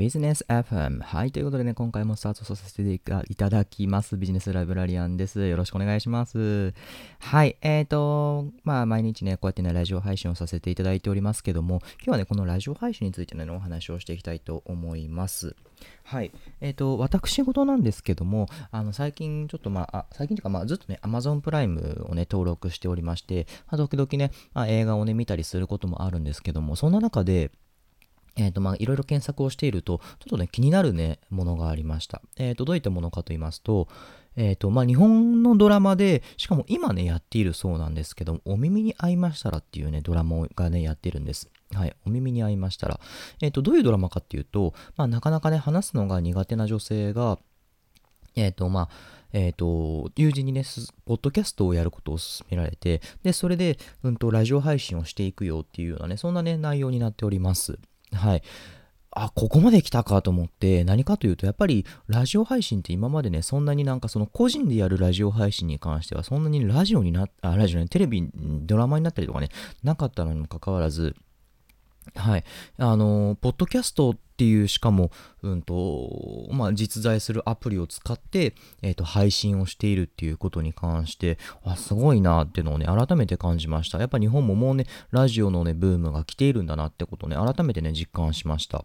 [0.00, 1.02] ビジネス FM。
[1.02, 1.30] はい。
[1.30, 2.90] ということでね、今回もスタートさせて
[3.28, 4.16] いただきます。
[4.16, 5.46] ビジネスライブラリアンです。
[5.46, 6.72] よろしくお願いします。
[7.18, 7.58] はい。
[7.60, 15.54] えっ、ー、と、まあ、毎日ね、こうやってね、ラジオ配信をさせていただいておりますけども、今日はね、このラジオ配信についてね、お話をしていきたいと思います。
[16.04, 16.32] はい。
[16.62, 27.50] えっ、ー、と、私事なんですけども、あの、最近ちょっとまあ、あ最近というかまあ、ずっとね、Amazon プライムをね、登録しておりまして、まあ、時々ね、まあ、映画をね、見たりすることもあるんですけども、そんな中で、
[28.36, 32.22] えっ、ー、と、まあ、いろいろ検索をしていると、ちょっとね、気になるね、ものがありました。
[32.36, 33.88] えっ、ー、と、どういったものかと言いますと、
[34.36, 41.50] えっ、ー、と、まあ、日本のドラマで、しかも今ね、やっているそうなんですけど、お耳に合いましたらっていうね、ドラマがね、やってるんです。
[41.74, 43.00] はい、お耳に合いましたら。
[43.40, 47.38] えっ、と、どういうドラマかっていうと、まあ、なかなかね、話すのが苦手な女性が、
[48.36, 48.88] えっ、と、まあ、
[49.32, 50.64] えっ、と、友人にね、
[51.04, 57.78] ポッドキャストをやることを勧められて、で、それで、うんと、ラジオ配信をしていくよっていうようなね、そんなね、内容になっております。
[58.12, 58.42] はい。
[59.12, 69.48] あ、ここまで来たかと思って、何かというと、やっぱりラジオ配信って今までね、そんなになんかその個人でやるラジオ配信に関しては、そんなにラジオにな、あ、ラジオね、テレビ、ドラマになったりとかね、
[69.82, 71.16] なかったのにもかかわらず、
[72.14, 72.44] はい。
[72.78, 75.10] あの、ポッドキャストっていう、しかも、
[75.42, 83.98] うんと、まあ、実在するアプリを使って、えっ、ー、と、配信をしているっていうことに関して、あ、すごいなっていうのをね、改めて感じました。
[83.98, 88.84] やっぱ日本ももうね、ラジオのね、ブームが来ているんだなってことをね、改めてね、実感しました。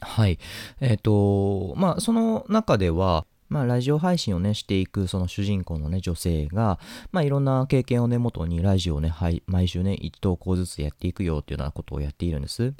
[0.00, 0.38] はい。
[0.80, 6.78] えっ、ー、と、まあ、その中では、まあ、ラジオ配信をね、していく、その主人公のね、女性が、
[7.12, 12.74] まあ、いろんな経験をね、元にラジオをね、はい、毎週ね、一投稿ずつやっていくよっていうようなことをやっているんです。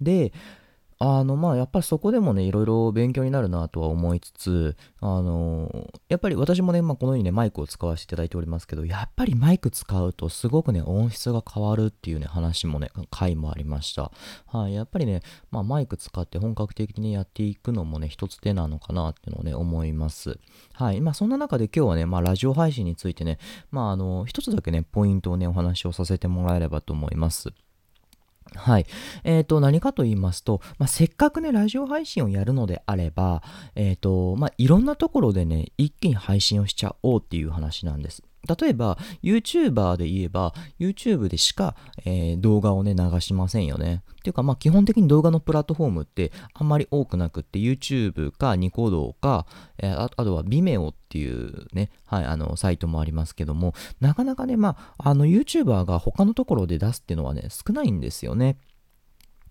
[0.00, 0.32] で、
[1.02, 14.12] あの、まあ、やっぱりそこでもね、いろいろ勉強になるなとは思いつつ、あの、やっぱり私もね、まあ、このようにね、マイクを使わせていただいておりますけど、やっぱりマイク使うとすごくね、音質が変わるっていうね、話もね、回もありました。
[14.44, 20.38] はい、やっぱりね、まあ、マイク使って本格的に、やっていくのもね、一つ手なのかなっていうのをね、思います。
[20.74, 23.38] はい、まあ、そんな中で今日はね、まあ、ラジオ配信についてね、
[23.70, 27.54] まあ、あの、一つだけね、ポイントをね、お話をさせてもらえればと思います。
[28.54, 28.86] はい。
[29.24, 33.42] えっ、ー、と、何かと言いますと、まあ、せっかくね、ラジオ配信をやるのであれば、
[33.74, 38.22] えっ、ー、と、まあ、いろんなところでね、一気に配信をしちゃおうっていう話なんです。
[38.48, 41.74] 例えば、YouTuber で言えば、YouTube でしか、
[42.04, 44.02] えー、動画をね、流しませんよね。
[44.20, 49.46] っていうか、まあ、基本的に動画のプラットフォームってあんまり多くなくって、YouTube かニコ動か、
[49.78, 58.56] えー、あとは Vimeo っていうね、はい、あの、サイトもありますけども、なかなかね、まあ、あの、YouTuber が他のところで出すっていうのはね、少ないんですよね。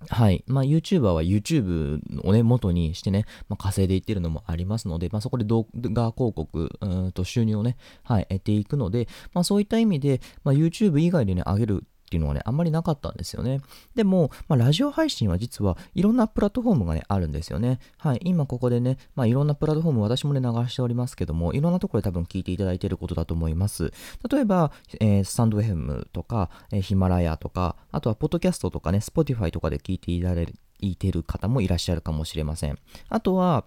[0.07, 0.43] はい。
[0.47, 13.61] まあ、YouTuber は YouTube をね、元にしてね、まあ、稼いでいってるのもありますので、まあ、そこで動画広告、うんと収入をね、はい、得ていくので、まあ、そういった意味で、まあ、YouTube 以外でね、上げるっていうのはね、あんまりなかったんですよね。
[13.95, 17.79] でも、まあ、ラジオ配信は実はいろんなプラットフォームがね、あるんですよね。
[17.97, 23.93] はい、今ここでね、まあ、いろんなプラットフォーム私もね、流しておりますけども、いろんなところで多分聞いていただいていることだと思います。
[24.29, 32.79] 例えば、えー、スタンド FM とか、えー、ヒマラヤとか、あとはポッドキャストとかね、Spotify とかで聞いていただいている方もいらっしゃるかもしれません。
[33.09, 33.65] あとは、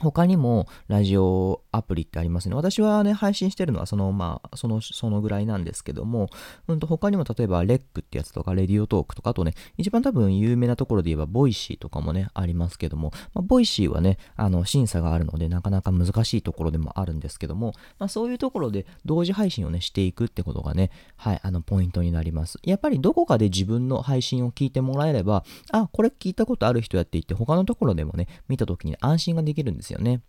[0.00, 2.54] 他にもラジオアプリってありますね。
[2.54, 6.28] 私はね、配信してるのはその、まあ、その、そのぐらいなんですけども、
[6.66, 22.58] うんと、他にも例えば、 REC ってやつとか、 Radiotalk とか、あとね、一番多分有名なところで言えば、 Voicy とかもね、ありますけども、まあ、 Voicy はね、あの、審査があるので、なかなか難しいところでもあるんですけども、まあ、そういうところで同時配信をね、していくってことがね、はい、あの、ポイントになります。
[22.62, 30.20] やっぱりどこかで自分の配信を聞いてもらえれば、あ、これ聞いたことある人やって言って、他のところでもね、見た時に安心ができるんですですよね。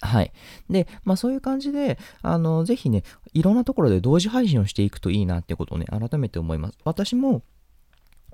[0.00, 0.32] はい。
[0.70, 3.02] で、まあそういう感じで、あの、ぜひね、
[3.32, 6.78] いろんなところで同時配信をしていくといいなってことをね、改めて思います。
[6.84, 7.42] 私も、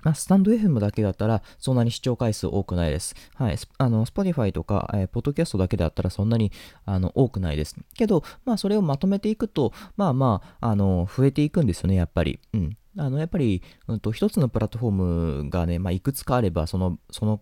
[0.03, 3.15] まあ、スタンド FM だけだったら、そんなに視聴回数多くないです。
[3.37, 3.57] はい。
[3.79, 6.53] あの、Spotify とか、えー、ポッドキャストだけだったらそんなに、
[6.85, 7.75] あの、多くないです。
[7.95, 12.39] けど、まあ、それをまとめていくと、まあまあ、あの、増えていくんですよね、やっぱり。
[12.53, 12.77] うん。
[12.99, 14.93] あの、やっぱり、うんと、一つのプラットフォー
[15.45, 17.41] ムがね、まあ、いくつかあれば、その、その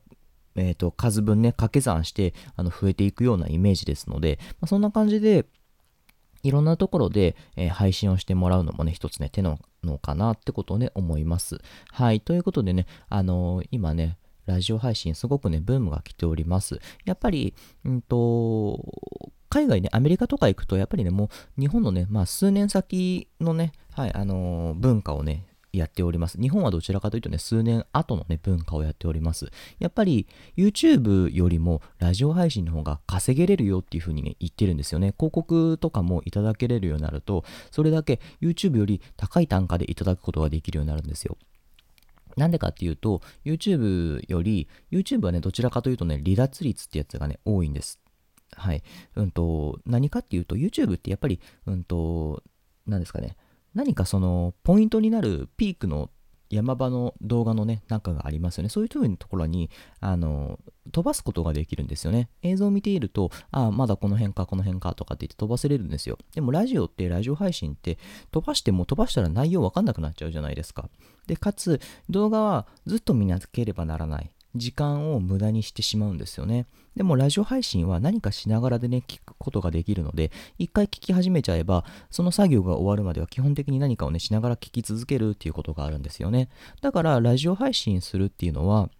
[0.56, 5.46] えーと、数分ね、掛け算してあの増えていくようなイメージですので、まあ、そんな感じで、
[6.42, 11.60] いろんなところで、えー、配信をしてもらうのもね、一つね、手ののかなってことをね、思います。
[11.90, 12.20] はい。
[12.20, 16.80] ということでね、あのー、今ね、ラジオ配信すごくね、ブームが来ております。
[17.04, 17.54] やっぱり、
[17.84, 18.84] うんと、
[19.48, 21.26] 海外ね、アメリカとか行くと、やっぱりね、も
[21.58, 26.40] う日本のね、まあ数年先のね、はい、あのー、文化をね、やっております。
[26.40, 29.50] 日本はどちらかというとね、数年後のね、文化をやっております。
[29.78, 30.26] やっぱり
[30.56, 35.14] YouTube よりもラジオ配信の方が稼げれるよっていう風にね、言ってるんですよね。
[35.16, 41.38] 広告とかもいただけれるようになると、それだけ YouTube より高い単価でいただくことができるようになるんですよ。
[42.36, 47.98] なんでかっていうと、YouTube より、YouTube はね、どちらかというとね、離脱率ってやつがね、多いんです。
[48.54, 48.82] はい。
[49.16, 52.42] うんと、何かっていうと、YouTube ってやっぱり、うんと、
[52.86, 53.36] 何ですかね、
[53.74, 56.10] 何かその、ポイントになるピークの
[56.52, 58.68] 山場の動画のね、なんかがありますよね。
[58.68, 59.70] そういう風なところに、
[60.00, 60.58] あの、
[60.92, 62.28] 飛ばすことができるんですよね。
[62.42, 66.18] 映像を見ていると、ああ、まだこの辺か、この辺かとかって言って飛ばせれるんですよ。
[66.34, 67.98] でもラジオって、ラジオ配信って
[68.30, 70.90] 飛ばしても飛ばしたら内容わかんなくなっちゃうじゃないですか。
[71.26, 71.80] で、かつ、
[72.10, 74.30] 動画はずっと見なければならない。
[74.54, 76.66] 時間を無駄にしてしまうんですよね。
[76.96, 86.50] でもラジオ配信は何かしながらでね、聞くことができるので、一回聞き始めちゃえば、その作業が終わるまでは基本的に何かをね、しながら聞き続けるっていうことがあるんですよね。
[86.80, 88.90] だから、ラジオ配信するっていうのは、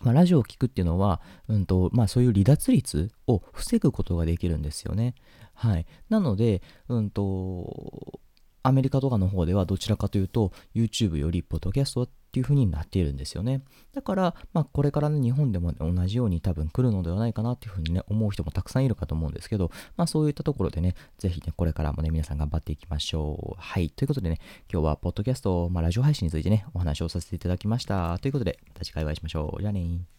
[0.00, 5.14] まあ、ラジオを聞くっていうのは、うんとまあ、そういう離脱率を防ぐことができるんですよね。
[5.54, 5.86] はい。
[6.08, 8.20] なので、うんと、
[8.62, 13.62] アメリカとかの方ではどちらかというと YouTube よりポッドキャストっていう風になっているんですよね。
[13.94, 23.60] だから、まあ、これからね、日本でも、ね、同じように多分来るのではないかなっていう風にね、思う人もたくさんいるかと思うんですけど、まあ、そういったところでね、ぜひね、これからもね、皆さん頑張っていきましょう。
[23.60, 23.88] はい。
[23.90, 24.38] ということでね、
[24.70, 28.18] 今日はポッドキャスト、まあ、ラジオ配信についてね、お話をさせていただきました。
[28.18, 29.60] ということで、また次回お会いしましょう。
[29.60, 30.17] じゃあね